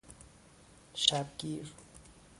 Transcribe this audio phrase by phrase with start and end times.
[0.93, 1.73] شبگیر